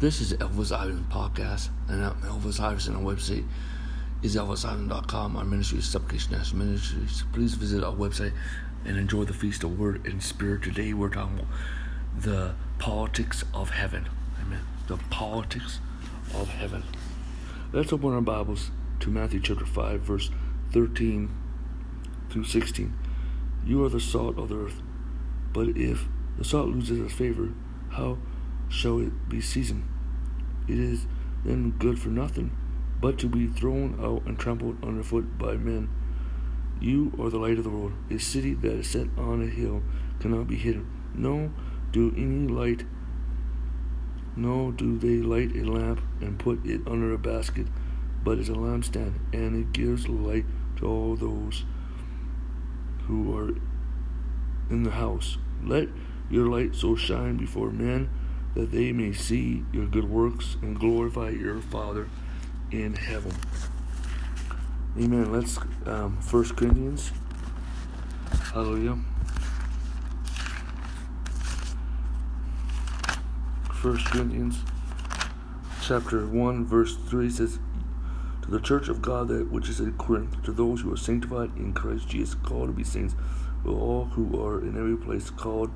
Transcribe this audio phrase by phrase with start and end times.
[0.00, 2.96] This is Elvis Iverson podcast, and I'm Elvis Iverson.
[2.96, 3.46] Our website
[4.22, 5.36] is elvisisland.com.
[5.36, 7.24] Our ministry is Supplication National Ministries.
[7.34, 8.32] Please visit our website
[8.86, 10.62] and enjoy the feast of Word and Spirit.
[10.62, 11.50] Today we're talking about
[12.18, 14.08] the politics of heaven.
[14.40, 14.62] Amen.
[14.86, 15.80] The politics
[16.34, 16.82] of heaven.
[17.70, 18.70] Let's open our Bibles
[19.00, 20.30] to Matthew chapter 5, verse
[20.72, 21.30] 13
[22.30, 22.94] through 16.
[23.66, 24.80] You are the salt of the earth,
[25.52, 27.52] but if the salt loses its flavor,
[27.90, 28.16] how
[28.70, 29.84] shall it be seasoned?
[30.70, 31.06] It is
[31.44, 32.56] then good for nothing,
[33.00, 35.88] but to be thrown out and trampled underfoot by men.
[36.80, 37.94] You are the light of the world.
[38.08, 39.82] A city that is set on a hill
[40.20, 40.88] cannot be hidden.
[41.12, 41.52] No,
[41.90, 42.84] do any light,
[44.36, 47.66] no, do they light a lamp and put it under a basket,
[48.22, 50.46] but it's a lampstand, and it gives light
[50.76, 51.64] to all those
[53.08, 53.48] who are
[54.70, 55.36] in the house.
[55.64, 55.88] Let
[56.30, 58.08] your light so shine before men
[58.54, 62.08] that they may see your good works and glorify your Father
[62.70, 63.32] in heaven.
[64.98, 65.32] Amen.
[65.32, 67.12] Let's um, First Corinthians.
[68.52, 68.98] Hallelujah.
[73.72, 74.58] First Corinthians
[75.80, 77.58] chapter one verse three says,
[78.42, 81.50] "To the church of God that which is in Corinth, to those who are sanctified
[81.56, 83.14] in Christ Jesus, called to be saints,
[83.64, 85.70] to all who are in every place called."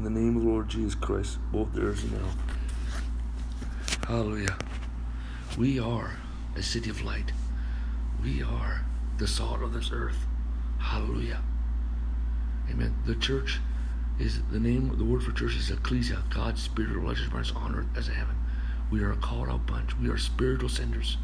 [0.00, 2.28] In the name of the Lord Jesus Christ, both theirs and now.
[4.08, 4.56] Hallelujah.
[5.58, 6.12] We are
[6.56, 7.32] a city of light.
[8.22, 8.86] We are
[9.18, 10.16] the salt of this earth.
[10.78, 11.42] Hallelujah.
[12.70, 12.96] Amen.
[13.04, 13.60] The church
[14.18, 18.08] is the name, the word for church is ecclesia, God's spiritual righteousness on earth as
[18.08, 18.36] a heaven.
[18.90, 19.94] We are a called out bunch.
[19.98, 21.18] We are spiritual senders.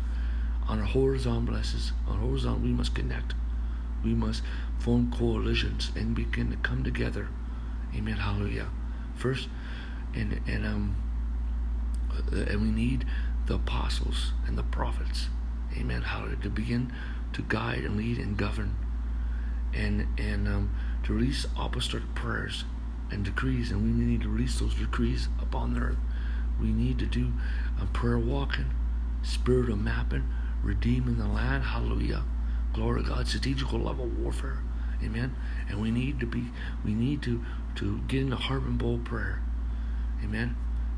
[0.69, 3.33] On a horizontal basis, on a horizontal, we must connect.
[4.05, 4.43] We must
[4.79, 7.29] form coalitions and begin to come together
[7.95, 8.17] Amen.
[8.17, 8.69] Hallelujah.
[9.15, 9.49] First,
[10.15, 10.97] and and um,
[12.11, 13.05] uh, and we need
[13.47, 15.29] the apostles and the prophets.
[15.79, 16.03] Amen.
[16.03, 16.37] Hallelujah.
[16.43, 16.93] To begin
[17.33, 18.77] to guide and lead and govern,
[19.75, 20.75] and and um,
[21.05, 22.65] to release apostolic prayers
[23.11, 25.99] and decrees, and we need to release those decrees upon the earth.
[26.61, 27.33] We need to do
[27.81, 28.73] a prayer walking,
[29.23, 30.27] spirit of mapping,
[30.63, 31.65] redeeming the land.
[31.65, 32.25] Hallelujah.
[32.73, 33.29] Glory to God.
[33.29, 34.59] Strategical level warfare.
[35.03, 35.35] Amen.
[35.69, 36.45] And we need to be,
[36.85, 37.45] we need to
[37.77, 39.43] to get into harp and bowl prayer.
[40.25, 40.57] Amen.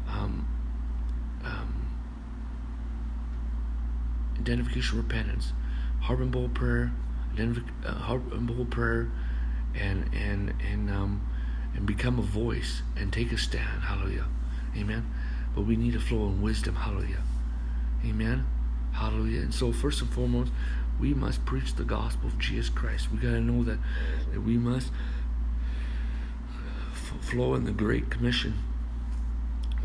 [0.08, 0.48] Um,
[1.44, 1.88] um,
[4.38, 5.52] identification, repentance,
[6.00, 6.92] harp and bowl prayer,
[7.34, 9.10] identif- uh, harp and bowl prayer,
[9.74, 11.28] and and and um,
[11.74, 13.82] and become a voice and take a stand.
[13.82, 14.26] Hallelujah.
[14.76, 15.10] Amen.
[15.54, 16.76] But we need to flow in wisdom.
[16.76, 17.22] Hallelujah.
[18.04, 18.46] Amen.
[18.92, 19.40] Hallelujah.
[19.40, 20.52] And so, first and foremost,
[21.00, 23.10] we must preach the gospel of Jesus Christ.
[23.12, 23.78] We got to know that,
[24.32, 24.90] that we must
[26.92, 28.54] f- flow in the Great Commission.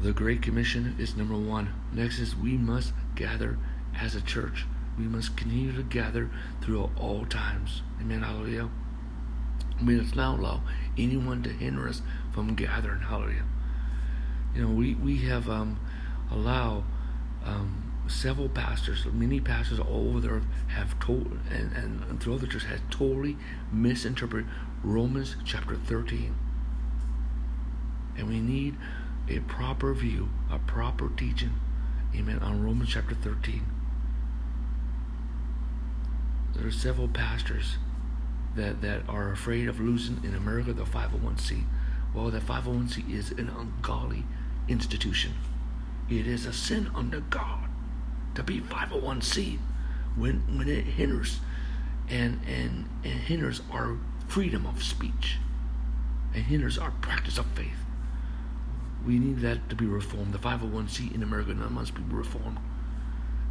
[0.02, 1.74] The Great Commission is number one.
[1.94, 3.58] Next is we must gather
[3.96, 4.66] as a church.
[4.98, 6.30] We must continue to gather
[6.62, 7.82] throughout all times.
[8.02, 8.22] Amen.
[8.22, 8.70] Hallelujah.
[9.84, 10.62] We must not allow
[10.98, 12.02] anyone to hinder us
[12.32, 13.02] from gathering.
[13.02, 13.46] Hallelujah.
[14.56, 15.80] You know, we, we have um,
[16.32, 16.84] allowed
[17.44, 22.48] um, several pastors, many pastors all over the earth have told, and, and throughout the
[22.48, 23.38] church, has totally
[23.72, 24.50] misinterpreted
[24.84, 26.36] Romans chapter 13.
[28.18, 28.76] And we need
[29.30, 31.54] a proper view, a proper teaching,
[32.16, 33.66] amen, on Romans chapter 13.
[36.54, 37.78] There are several pastors
[38.56, 41.64] that, that are afraid of losing in America the 501c.
[42.14, 44.26] Well, the 501c is an ungodly
[44.68, 45.34] institution.
[46.10, 47.63] It is a sin under God
[48.36, 49.60] to be 501c
[50.16, 51.40] when when it hinders
[52.10, 55.38] and and, and hinders our freedom of speech
[56.34, 57.78] and hinders our practice of faith.
[59.06, 60.34] We need that to be reformed.
[60.34, 62.58] The 501c in America must be reformed.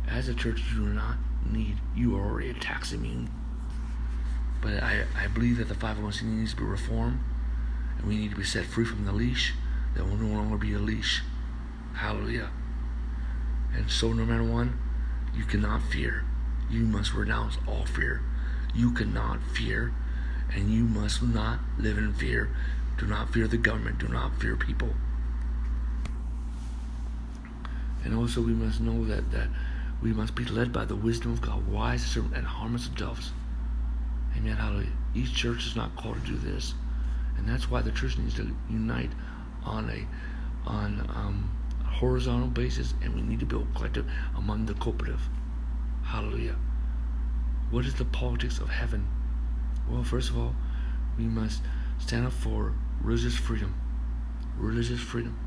[0.08, 1.16] As a church, you do not
[1.48, 3.30] need, you are already tax immune.
[4.60, 7.20] But I, I believe that the 501c needs to be reformed
[7.98, 9.54] and we need to be set free from the leash.
[9.94, 11.22] There will no longer be a leash.
[11.94, 12.50] Hallelujah.
[13.74, 14.68] And so, no matter what,
[15.34, 16.24] you cannot fear.
[16.70, 18.22] You must renounce all fear.
[18.74, 19.92] You cannot fear,
[20.54, 22.50] and you must not live in fear.
[22.98, 23.98] Do not fear the government.
[23.98, 24.90] Do not fear people.
[28.04, 29.48] And also, we must know that, that
[30.02, 33.32] we must be led by the wisdom of God, wise servant, and harmless doves.
[34.36, 34.56] Amen.
[34.56, 34.88] Hallelujah.
[35.14, 36.74] Each church is not called to do this,
[37.36, 39.10] and that's why the church needs to unite
[39.64, 40.06] on a
[40.68, 41.50] on um,
[41.92, 45.20] horizontal basis, and we need to build collective among the cooperative.
[46.04, 46.56] Hallelujah.
[47.70, 49.06] What is the politics of heaven?
[49.88, 50.54] Well, first of all,
[51.16, 51.62] we must
[51.98, 53.74] stand up for religious freedom.
[54.56, 55.38] Religious freedom.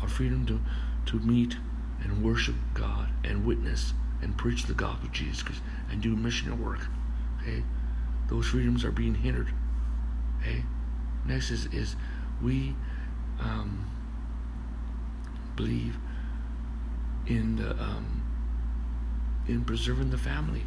[0.00, 0.60] Our freedom to,
[1.06, 1.56] to meet
[2.02, 6.60] and worship God and witness and preach the gospel of Jesus Christ and do missionary
[6.60, 6.80] work.
[7.40, 7.62] Okay?
[8.28, 9.52] Those freedoms are being hindered.
[10.40, 10.64] Okay?
[11.24, 11.96] Next is, is
[12.42, 12.74] we
[13.40, 13.88] um,
[15.56, 15.98] believe
[17.26, 18.22] in the um,
[19.46, 20.66] in preserving the family.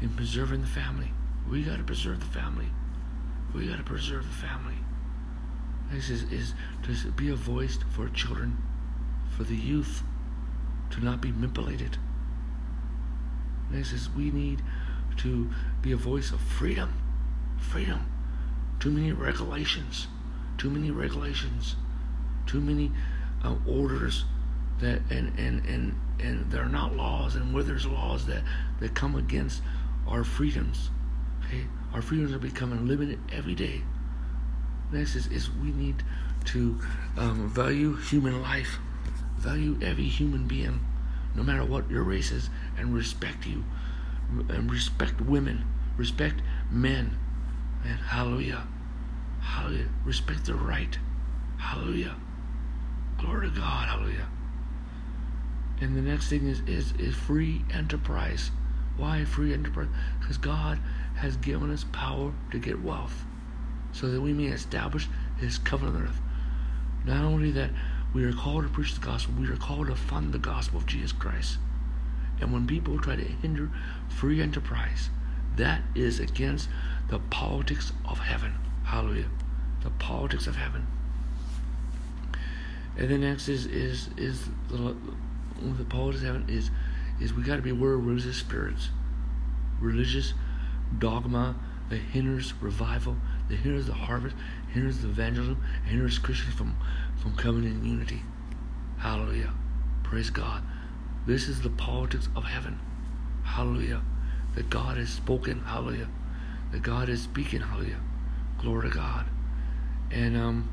[0.00, 1.12] In preserving the family.
[1.48, 2.68] We gotta preserve the family.
[3.54, 4.76] We gotta preserve the family.
[5.90, 8.58] This is, is to be a voice for children,
[9.36, 10.02] for the youth,
[10.90, 11.96] to not be manipulated.
[13.70, 14.62] Next is we need
[15.18, 15.50] to
[15.82, 16.92] be a voice of freedom.
[17.58, 18.00] Freedom.
[18.80, 20.08] Too many regulations.
[20.58, 21.76] Too many regulations.
[22.46, 22.92] Too many
[23.66, 24.24] orders
[24.80, 28.42] that and and and and they're not laws and where there's laws that
[28.80, 29.62] that come against
[30.06, 30.90] our freedoms
[31.46, 31.66] okay?
[31.92, 33.82] Our freedoms are becoming limited every day.
[34.92, 36.02] Next is, is we need
[36.46, 36.78] to
[37.16, 38.78] um, value human life
[39.38, 40.80] value every human being
[41.34, 42.48] no matter what your race is
[42.78, 43.64] and respect you
[44.48, 45.64] and respect women
[45.96, 46.40] respect
[46.70, 47.18] men
[47.84, 48.66] and hallelujah
[49.40, 50.98] hallelujah respect their right
[51.58, 52.16] hallelujah
[53.18, 54.28] glory to god hallelujah
[55.80, 58.50] and the next thing is, is, is free enterprise.
[58.96, 59.88] Why free enterprise?
[60.18, 60.78] Because God
[61.16, 63.24] has given us power to get wealth
[63.92, 65.08] so that we may establish
[65.38, 66.20] his covenant on earth.
[67.04, 67.70] Not only that
[68.14, 70.86] we are called to preach the gospel, we are called to fund the gospel of
[70.86, 71.58] Jesus Christ.
[72.40, 73.70] And when people try to hinder
[74.08, 75.10] free enterprise,
[75.56, 76.68] that is against
[77.08, 78.54] the politics of heaven.
[78.84, 79.28] Hallelujah.
[79.82, 80.86] The politics of heaven.
[82.96, 84.96] And the next is is is the
[85.60, 86.70] what the politics of heaven is
[87.20, 88.90] is we got to be aware of religious spirits,
[89.80, 90.34] religious
[90.98, 91.56] dogma
[91.88, 93.16] that hinders revival,
[93.48, 94.34] that hinders the harvest,
[94.72, 96.76] hinders the evangelism, hinders Christians from
[97.16, 98.22] from coming in unity.
[98.98, 99.52] Hallelujah.
[100.02, 100.62] Praise God.
[101.26, 102.78] This is the politics of heaven.
[103.42, 104.02] Hallelujah.
[104.54, 105.60] That God has spoken.
[105.60, 106.08] Hallelujah.
[106.72, 107.60] That God is speaking.
[107.60, 108.00] Hallelujah.
[108.58, 109.26] Glory to God.
[110.10, 110.70] And um,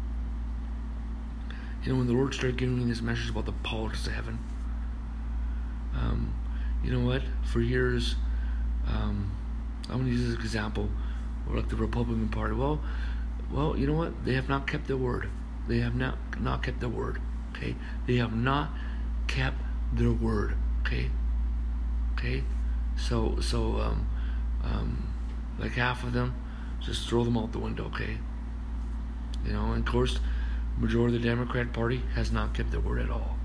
[1.84, 4.40] you know, when the Lord started giving me this message about the politics of heaven,
[5.94, 6.34] um,
[6.84, 7.22] you know what?
[7.44, 8.16] For years,
[8.88, 9.32] um,
[9.90, 10.90] I'm going to use this example,
[11.48, 12.56] like the Republican Party.
[12.56, 12.82] Well,
[13.52, 14.26] well, you know what?
[14.26, 15.30] They have not kept their word.
[15.68, 17.22] They have not not kept their word.
[17.52, 17.76] Okay,
[18.08, 18.72] they have not
[19.28, 19.58] kept
[19.94, 20.56] their word.
[20.82, 21.12] Okay,
[22.14, 22.44] okay.
[22.98, 24.08] So so um,
[24.64, 25.14] um,
[25.60, 26.34] like half of them,
[26.82, 27.86] just throw them out the window.
[27.86, 28.18] Okay.
[29.46, 30.20] You know, and of course,
[30.78, 33.38] majority of the Democrat Party has not kept their word at all.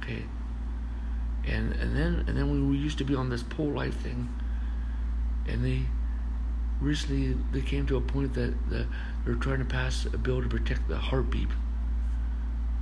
[0.00, 0.24] Okay
[1.44, 4.28] and and then and then we, we used to be on this pro-life thing,
[5.46, 5.82] and they
[6.80, 8.86] recently they came to a point that the,
[9.24, 11.48] they're trying to pass a bill to protect the heartbeat,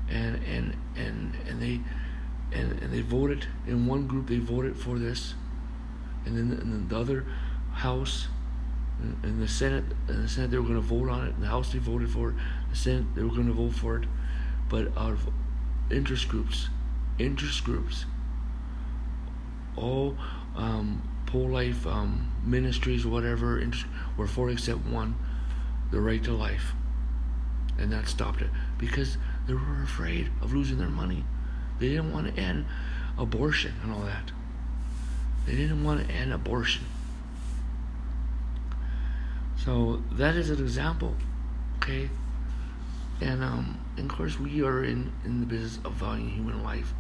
[0.09, 1.81] and and and and they
[2.53, 5.35] and, and they voted in one group they voted for this,
[6.27, 7.27] and then then the other
[7.73, 8.29] house.
[9.23, 11.35] In the Senate, in the Senate, they were going to vote on it.
[11.35, 12.37] In the House, they voted for it.
[12.71, 14.09] The Senate, they were going to vote for it.
[14.69, 15.29] But out of
[15.91, 16.69] interest groups,
[17.19, 18.05] interest groups,
[19.77, 20.17] all
[20.57, 23.63] um, pro-life um, ministries, whatever,
[24.17, 25.17] were for except one,
[25.91, 26.73] the right to life,
[27.79, 29.17] and that stopped it because
[29.47, 31.25] they were afraid of losing their money.
[31.79, 32.67] They didn't want to end
[33.19, 34.33] abortion and all that.
[35.47, 36.85] They didn't want to end abortion.
[39.65, 41.15] So that is an example,
[41.77, 42.09] okay?
[43.21, 46.95] And um, and of course we are in in the business of valuing human life.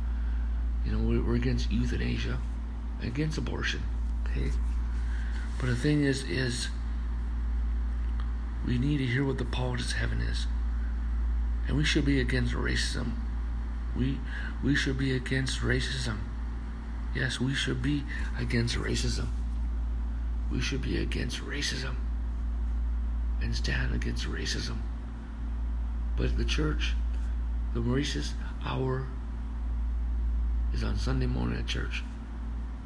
[0.85, 2.38] You know, we're, we're against euthanasia
[3.02, 3.83] against abortion.
[4.26, 4.50] Okay?
[5.59, 6.69] But the thing is, is
[8.67, 10.47] we need to hear what the politics of heaven is.
[11.67, 13.12] And we should be against racism.
[13.97, 14.19] We
[14.62, 16.19] we should be against racism.
[17.14, 18.05] Yes, we should be
[18.38, 19.29] against racism.
[20.52, 21.97] We should be against racism
[23.42, 24.78] and stand against racism.
[26.16, 26.94] But the church,
[27.75, 28.32] the racist
[28.64, 29.06] hour
[30.73, 32.04] is on Sunday morning at church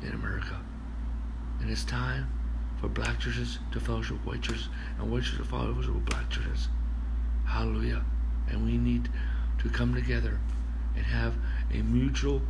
[0.03, 0.61] in America.
[1.61, 2.31] And it's time
[2.81, 4.69] for black churches to fellowship with white churches
[4.99, 6.69] and white churches to fellowship with black churches.
[7.47, 8.05] Hallelujah.
[8.49, 9.09] And we need
[9.59, 10.41] to come together
[10.97, 11.35] and have
[11.73, 12.43] a mutual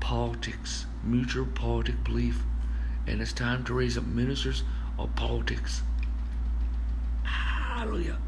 [0.00, 2.42] politics, mutual politic belief.
[3.06, 4.64] And it's time to raise up ministers
[4.98, 5.82] of politics.
[7.82, 8.18] Hallelujah.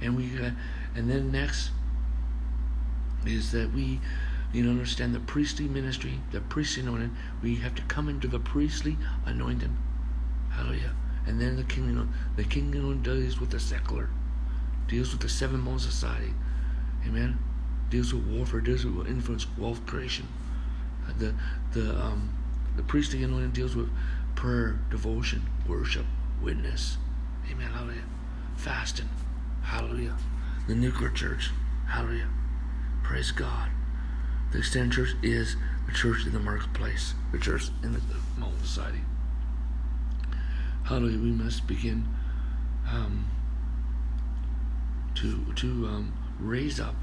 [0.00, 0.52] And we uh,
[0.94, 1.70] and then next
[3.26, 4.00] is that we
[4.52, 7.16] you understand the priestly ministry, the priestly anointing.
[7.42, 9.76] We have to come into the priestly anointing.
[10.50, 10.94] Hallelujah.
[11.26, 14.08] And then the kingdom, the kingdom deals with the secular,
[14.86, 16.32] deals with the seven modes society.
[17.04, 17.40] Amen.
[17.90, 20.28] Deals with warfare, deals with influence, wealth creation.
[21.18, 21.34] The
[21.72, 22.30] the um,
[22.76, 23.90] the priestly anointing deals with
[24.36, 26.06] prayer, devotion, worship,
[26.40, 26.98] witness.
[27.50, 27.72] Amen.
[27.72, 28.04] Hallelujah.
[28.56, 29.08] Fasting.
[29.62, 30.16] Hallelujah.
[30.68, 31.50] The nuclear church.
[31.88, 32.28] Hallelujah.
[33.02, 33.70] Praise God.
[34.52, 35.56] The extended church is
[35.86, 38.00] the church in the marketplace, the church in the
[38.38, 39.00] modern society.
[40.84, 41.18] Hallelujah.
[41.18, 42.06] We must begin
[42.90, 43.26] um,
[45.14, 46.94] to to um, raise up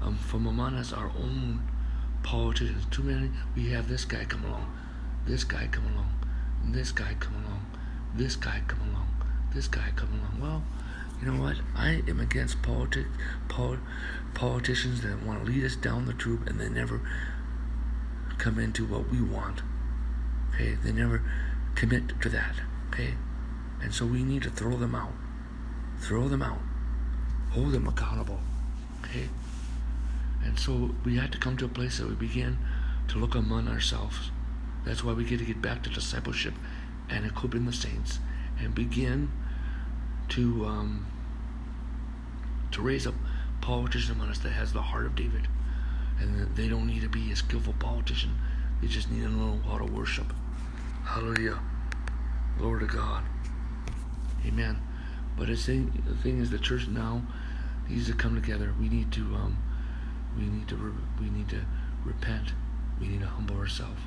[0.00, 1.62] um, from among us our own
[2.22, 2.86] politicians.
[2.90, 3.30] Too many.
[3.54, 4.72] We have this guy come along,
[5.26, 6.12] this guy come along,
[6.64, 7.66] this guy come along,
[8.14, 9.01] this guy come along,
[9.54, 10.40] this guy come along.
[10.40, 10.62] Well,
[11.20, 11.56] you know what?
[11.76, 13.08] I am against politics,
[13.48, 13.78] pol-
[14.34, 17.00] politicians that want to lead us down the tube and they never
[18.38, 19.62] come into what we want.
[20.54, 21.22] Okay, they never
[21.74, 22.56] commit to that.
[22.88, 23.14] Okay,
[23.80, 25.12] and so we need to throw them out.
[26.00, 26.60] Throw them out.
[27.52, 28.40] Hold them accountable.
[29.04, 29.28] Okay.
[30.44, 32.58] And so we had to come to a place that we begin
[33.08, 34.30] to look among ourselves.
[34.84, 36.54] That's why we get to get back to discipleship
[37.08, 38.18] and equipping the saints
[38.58, 39.30] and begin
[40.32, 41.06] to um,
[42.70, 43.14] to raise up
[43.60, 45.46] politicians among us that has the heart of David.
[46.18, 48.38] And they don't need to be a skillful politician.
[48.80, 50.32] They just need to know how to worship.
[51.04, 51.58] Hallelujah.
[52.58, 53.24] Glory to God.
[54.46, 54.80] Amen.
[55.36, 57.22] But the thing, the thing is, the church now
[57.88, 58.74] needs to come together.
[58.80, 59.58] We need to, um,
[60.36, 61.60] we need to, re- we need to
[62.04, 62.52] repent.
[63.00, 64.00] We need to humble ourselves.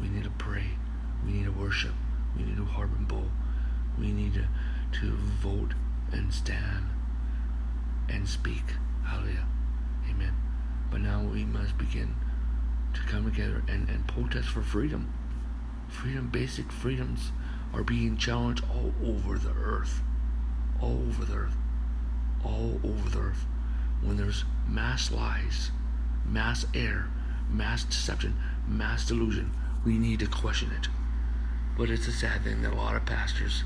[0.00, 0.64] We need to pray.
[1.24, 1.92] We need to worship.
[2.36, 3.30] We need to and bowl.
[3.98, 4.46] We need to,
[4.92, 5.74] to vote
[6.12, 6.86] and stand
[8.08, 8.74] and speak.
[9.04, 9.46] Hallelujah.
[10.10, 10.34] Amen.
[10.90, 12.14] But now we must begin
[12.94, 15.12] to come together and, and protest for freedom.
[15.88, 17.32] Freedom, basic freedoms
[17.72, 20.00] are being challenged all over the earth.
[20.80, 21.56] All over the earth.
[22.44, 23.44] All over the earth.
[24.02, 25.70] When there's mass lies,
[26.24, 27.08] mass error,
[27.48, 29.52] mass deception, mass delusion,
[29.84, 30.88] we need to question it.
[31.76, 33.64] But it's a sad thing that a lot of pastors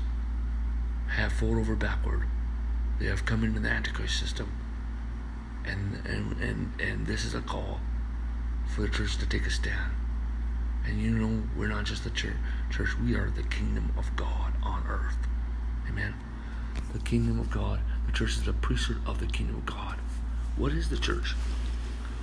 [1.11, 2.23] have fallen over backward.
[2.99, 4.51] They have come into the Antichrist system.
[5.65, 7.79] And, and, and, and this is a call
[8.73, 9.91] for the church to take a stand.
[10.85, 12.35] And you know, we're not just the church.
[12.69, 15.17] Church, we are the kingdom of God on earth.
[15.87, 16.13] Amen.
[16.93, 17.79] The kingdom of God.
[18.07, 19.97] The church is the priesthood of the kingdom of God.
[20.55, 21.35] What is the church?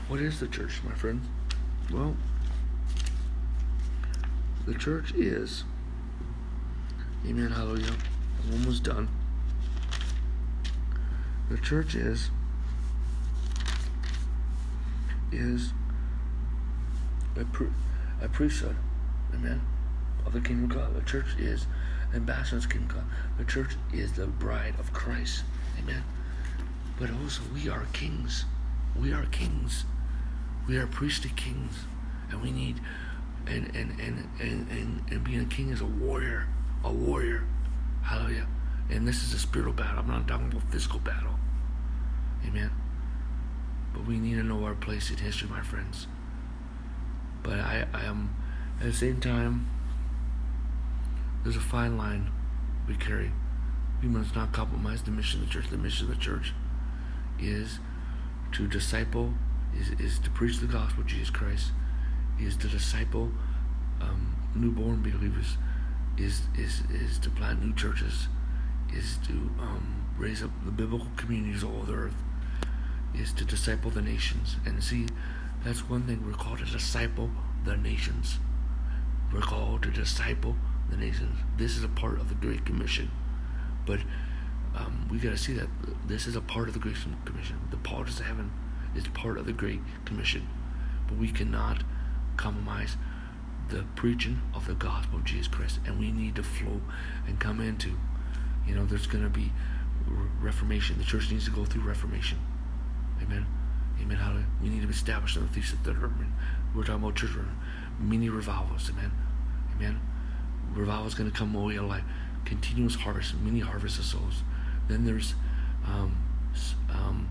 [0.09, 1.23] What is the church, my friend?
[1.92, 2.16] Well,
[4.66, 5.64] the church is.
[7.26, 7.50] Amen.
[7.50, 7.92] Hallelujah.
[8.52, 9.09] Almost done.
[11.50, 12.30] The church is
[15.30, 15.73] is
[17.37, 17.73] a, pri-
[18.23, 18.76] a priesthood,
[19.35, 19.61] amen,
[20.26, 20.95] of the kingdom of God.
[20.95, 21.66] The church is
[22.14, 23.04] ambassadors of kingdom of God.
[23.38, 25.45] The church is the bride of Christ,
[25.78, 26.02] amen.
[26.99, 28.45] But also, we are kings.
[28.97, 29.85] We are kings.
[30.66, 31.85] We are priestly kings,
[32.30, 32.80] and we need,
[33.47, 36.47] and and and and and, and being a king is a warrior,
[36.85, 37.45] a warrior.
[38.02, 38.47] Hallelujah.
[38.90, 39.99] And this is a spiritual battle.
[39.99, 41.38] I'm not talking about physical battle.
[42.47, 42.71] Amen.
[43.93, 46.07] But we need to know our place in history, my friends.
[47.43, 48.35] But I, I am,
[48.81, 49.69] at the same time,
[51.43, 52.31] there's a fine line
[52.87, 53.33] we carry.
[54.02, 55.71] We must not compromise the mission of the church.
[55.71, 56.55] The mission of the church
[57.38, 57.78] is
[58.52, 59.35] to disciple,
[59.76, 61.73] is, is to preach the gospel of Jesus Christ,
[62.40, 63.31] is to disciple
[64.00, 65.57] um, newborn believers,
[66.19, 68.29] is, is, is to plant new churches,
[68.93, 72.23] is to um, raise up the biblical communities all over the earth,
[73.15, 74.57] is to disciple the nations.
[74.67, 75.07] And see,
[75.65, 77.31] that's one thing we're called to disciple
[77.65, 78.39] the nations.
[79.33, 80.57] We're called to disciple
[80.91, 81.37] the nations.
[81.57, 83.11] This is a part of the Great Commission.
[83.87, 84.01] But
[84.75, 85.69] um, we got to see that
[86.07, 87.59] this is a part of the Great Commission.
[87.71, 88.53] The politics of heaven
[88.95, 90.49] is part of the Great Commission.
[91.07, 91.83] But we cannot
[92.37, 92.97] compromise
[93.69, 95.81] the preaching of the gospel of Jesus Christ.
[95.85, 96.81] And we need to flow
[97.27, 97.93] and come into,
[98.67, 99.53] you know, there's going to be
[100.41, 100.99] reformation.
[100.99, 102.39] The church needs to go through reformation.
[103.23, 103.47] Amen.
[104.01, 104.17] Amen.
[104.17, 104.47] Hallelujah.
[104.63, 106.33] We need to in the thesis of the urban.
[106.75, 107.31] We're talking about church
[107.99, 108.91] mini revivals.
[108.91, 109.11] Amen.
[109.77, 110.01] Amen.
[110.73, 112.05] Revival is going to come away alive.
[112.45, 114.43] Continuous harvest, mini harvest of souls.
[114.89, 115.35] Then there's
[115.85, 116.17] um,
[116.91, 117.29] um,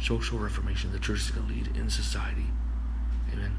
[0.00, 0.92] social reformation.
[0.92, 2.46] The church is going to lead in society.
[3.32, 3.56] Amen.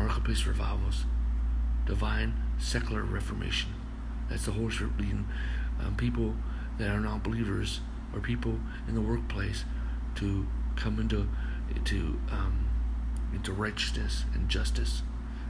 [0.00, 1.04] Marketplace revivals.
[1.84, 3.74] Divine secular reformation.
[4.30, 5.28] That's the Holy Spirit leading
[5.78, 6.34] um, people
[6.78, 7.80] that are not believers
[8.14, 9.64] or people in the workplace
[10.16, 11.28] to come into
[11.74, 12.66] into um,
[13.34, 15.02] into righteousness and justice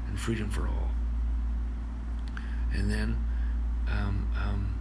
[0.09, 0.91] and freedom for all.
[2.73, 3.25] And then
[3.89, 4.81] um, um,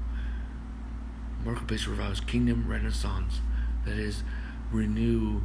[1.45, 3.41] Marketplace revives kingdom renaissance,
[3.85, 4.23] that is,
[4.71, 5.41] renew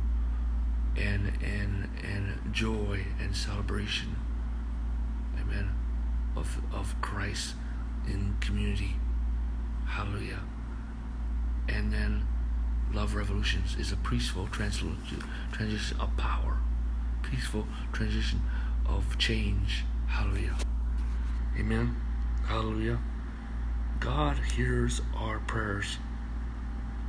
[0.96, 4.16] and and and joy and celebration.
[5.40, 5.70] Amen.
[6.36, 7.54] Of of Christ
[8.06, 8.96] in community.
[9.86, 10.40] Hallelujah.
[11.68, 12.26] And then
[12.92, 16.58] Love Revolutions is a peaceful transition of power,
[17.22, 18.40] peaceful transition
[18.86, 19.84] of change.
[20.06, 20.56] Hallelujah.
[21.58, 21.96] Amen.
[22.46, 23.00] Hallelujah.
[24.00, 25.98] God hears our prayers.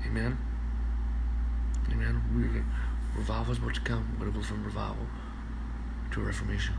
[0.07, 0.37] Amen.
[1.91, 2.23] Amen.
[2.33, 2.65] We're,
[3.15, 4.15] revival is about to come.
[4.19, 5.07] We're going to from revival
[6.11, 6.75] to reformation.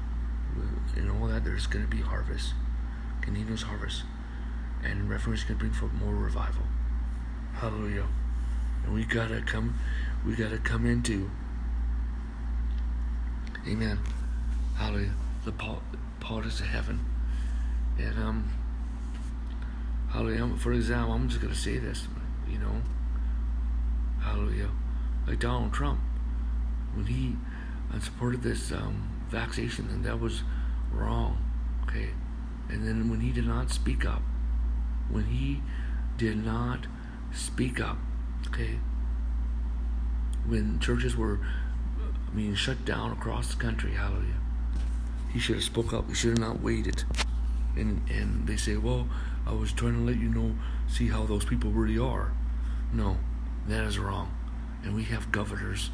[0.97, 2.55] And all that, there's going to be harvest,
[3.21, 4.05] continuous harvest.
[4.83, 6.62] And reformation to bring forth more revival.
[7.55, 8.07] Hallelujah.
[8.85, 9.78] And we gotta come,
[10.25, 11.31] we gotta come into,
[13.66, 13.99] Amen.
[14.76, 15.11] Hallelujah.
[15.45, 15.52] The
[16.21, 17.05] part is of heaven.
[17.99, 18.50] And um,
[20.11, 20.57] hallelujah.
[20.57, 22.07] For example, I'm just gonna say this,
[22.49, 22.83] you know.
[24.21, 24.71] Hallelujah.
[25.26, 25.99] Like Donald Trump,
[26.97, 27.37] when he
[28.00, 30.43] supported this um, vaccination, and that was
[30.91, 31.45] wrong.
[31.85, 32.11] Okay.
[32.69, 34.23] And then when he did not speak up,
[35.09, 35.62] when he
[36.17, 36.87] did not
[37.33, 37.99] speak up,
[38.49, 38.81] okay,
[40.47, 41.38] when churches were
[42.35, 44.41] being shut down across the country, hallelujah,
[45.33, 46.09] he should have spoke up.
[46.09, 47.05] He should have not waited.
[47.76, 49.07] And and they say, well,
[49.47, 50.57] I was trying to let you know,
[50.88, 52.33] see how those people really are.
[52.93, 53.19] No,
[53.69, 54.35] that is wrong.
[54.83, 55.91] And we have governors,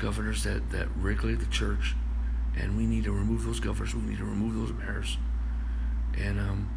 [0.00, 1.94] governors that, that regulate the church,
[2.56, 3.94] and we need to remove those governors.
[3.94, 5.18] We need to remove those mayors.
[6.18, 6.70] And um,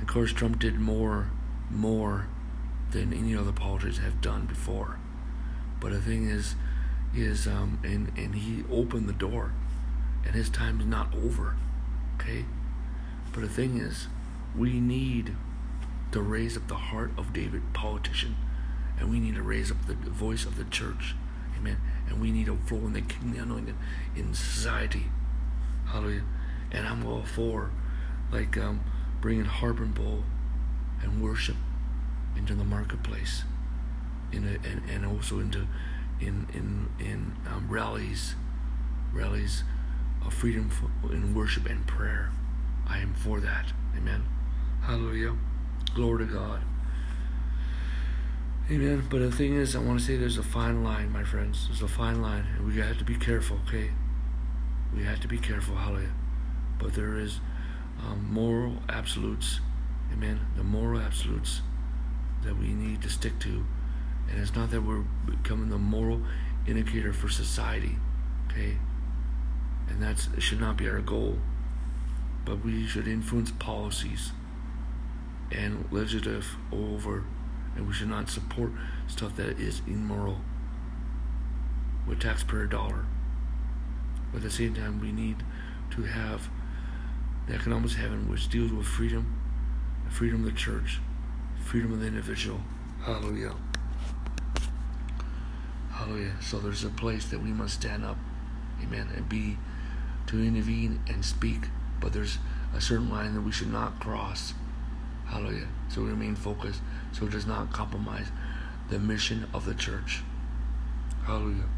[0.00, 1.30] of course, Trump did more,
[1.70, 2.28] more
[2.92, 4.98] than any other politicians have done before.
[5.80, 6.54] But the thing is,
[7.14, 9.52] is um, and and he opened the door,
[10.24, 11.56] and his time is not over.
[12.16, 12.44] Okay,
[13.32, 14.06] but the thing is,
[14.56, 15.34] we need
[16.12, 18.36] to raise up the heart of David, politician,
[18.98, 21.14] and we need to raise up the voice of the church.
[21.60, 21.76] Amen.
[22.08, 23.78] And we need to flow in the kingdom anointing
[24.16, 25.06] in society.
[25.86, 26.24] Hallelujah.
[26.72, 27.70] And I'm all for
[28.32, 28.80] like um,
[29.20, 30.24] bringing harp and bowl
[31.02, 31.56] and worship
[32.36, 33.44] into the marketplace,
[34.32, 35.66] in a, and, and also into
[36.20, 38.34] in in in um, rallies,
[39.12, 39.64] rallies
[40.24, 40.70] of freedom
[41.10, 42.30] in worship and prayer.
[42.86, 43.72] I am for that.
[43.96, 44.24] Amen.
[44.82, 45.36] Hallelujah.
[45.94, 46.60] Glory to God.
[48.70, 49.04] Amen.
[49.10, 51.66] But the thing is, I want to say there's a fine line, my friends.
[51.66, 53.58] There's a fine line, and we have to be careful.
[53.66, 53.90] Okay.
[54.94, 55.74] We have to be careful.
[55.74, 56.12] Hallelujah.
[56.78, 57.40] But there is
[57.98, 59.60] um, moral absolutes.
[60.12, 60.40] Amen.
[60.56, 61.62] The moral absolutes
[62.44, 63.66] that we need to stick to.
[64.30, 66.22] And it's not that we're becoming the moral
[66.66, 67.96] indicator for society,
[68.48, 68.78] okay?
[69.88, 71.38] And that should not be our goal.
[72.44, 74.30] But we should influence policies
[75.50, 77.24] and legislative over,
[77.80, 78.70] and we should not support
[79.06, 80.42] stuff that is immoral
[82.06, 83.06] with taxpayer dollar.
[84.30, 85.42] But at the same time, we need
[85.92, 86.50] to have
[87.48, 89.34] the economics of heaven, which deals with freedom,
[90.10, 91.00] freedom of the church,
[91.64, 92.60] freedom of the individual.
[93.02, 93.54] Hallelujah.
[95.90, 96.34] Hallelujah.
[96.42, 98.18] So there's a place that we must stand up,
[98.82, 99.56] amen, and be
[100.26, 101.68] to intervene and speak.
[101.98, 102.36] But there's
[102.74, 104.52] a certain line that we should not cross.
[105.30, 105.68] Hallelujah.
[105.88, 106.82] So we remain focused.
[107.12, 108.26] So it does not compromise
[108.88, 110.22] the mission of the church.
[111.24, 111.68] Hallelujah.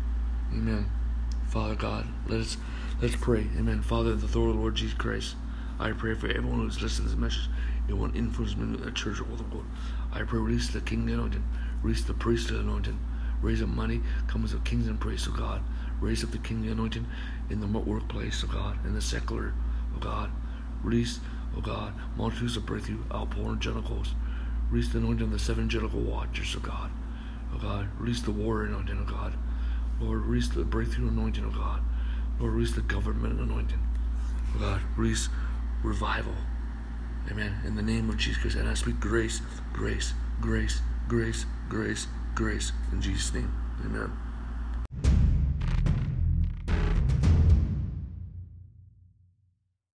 [0.53, 0.91] Amen.
[1.49, 2.57] Father God, let us
[3.01, 3.47] let's pray.
[3.59, 3.83] Amen.
[3.83, 5.37] Father, the Lord, Lord Jesus Christ,
[5.79, 7.49] I pray for everyone who's listening to this message
[7.89, 9.67] it will influence me in the church all the world.
[10.13, 11.45] I pray, release the king anointing,
[11.83, 12.99] release the priesthood anointing,
[13.41, 15.63] raise up money, comes of kings and priests, of God.
[16.01, 17.07] Raise up the king anointing
[17.51, 19.53] in the workplace, of God, in the secular,
[19.95, 20.31] of God.
[20.83, 21.21] Release,
[21.57, 24.15] oh God, multitudes of breakthrough, outpouring genitals.
[24.71, 26.91] Release the anointing of the seven angelical watchers, of God.
[27.55, 29.35] Oh God, release the war anointing, of God.
[30.01, 31.83] Lord, release the breakthrough anointing, of God.
[32.41, 33.79] Lord, release the government anointing.
[34.57, 35.29] Oh God, release
[35.83, 36.35] revival.
[37.31, 37.61] Amen.
[37.65, 38.57] In the name of Jesus Christ.
[38.57, 39.41] And I speak grace,
[39.73, 42.73] grace, grace, grace, grace, grace.
[42.91, 43.53] In Jesus' name.
[43.85, 44.11] Amen.